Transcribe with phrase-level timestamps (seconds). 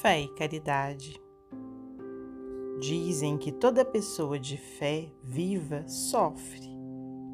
[0.00, 1.20] Fé e caridade.
[2.80, 6.70] Dizem que toda pessoa de fé viva sofre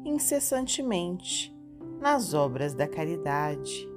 [0.03, 1.55] incessantemente
[2.01, 3.87] nas obras da caridade,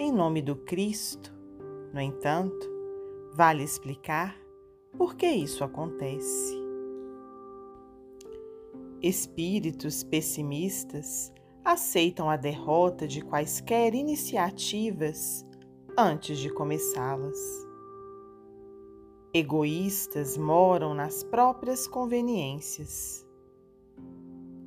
[0.00, 1.32] em nome do Cristo.
[1.94, 2.68] No entanto,
[3.36, 4.36] vale explicar
[4.96, 6.60] por que isso acontece.
[9.00, 11.32] Espíritos pessimistas
[11.64, 15.46] aceitam a derrota de quaisquer iniciativas
[15.96, 17.67] antes de começá-las.
[19.32, 23.26] Egoístas moram nas próprias conveniências.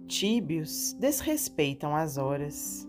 [0.08, 2.88] Tíbios desrespeitam as horas.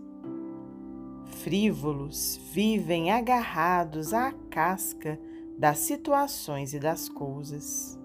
[1.25, 5.19] Frívolos vivem agarrados à casca
[5.57, 7.99] das situações e das coisas.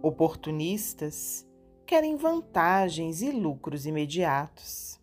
[0.00, 1.46] Oportunistas
[1.84, 4.98] querem vantagens e lucros imediatos.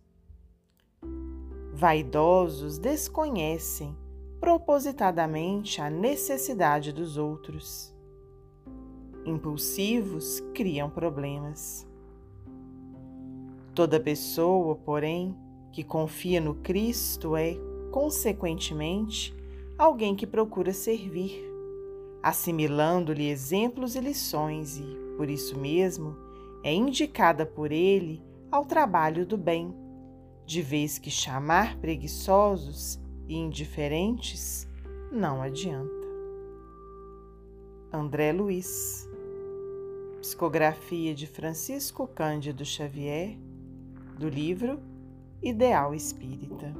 [1.73, 3.95] Vaidosos desconhecem
[4.39, 7.93] propositadamente a necessidade dos outros.
[9.25, 11.85] Impulsivos criam problemas.
[13.75, 15.35] Toda pessoa, porém,
[15.71, 17.55] que confia no Cristo é,
[17.91, 19.35] consequentemente,
[19.77, 21.43] alguém que procura servir,
[22.23, 26.15] assimilando-lhe exemplos e lições e, por isso mesmo,
[26.63, 29.73] é indicada por ele ao trabalho do bem,
[30.45, 32.99] de vez que chamar preguiçosos
[33.29, 34.67] e indiferentes
[35.11, 35.99] não adianta.
[37.93, 39.07] André Luiz
[40.19, 43.37] Psicografia de Francisco Cândido Xavier,
[44.17, 44.79] do livro
[45.41, 46.73] Ideal Espírita.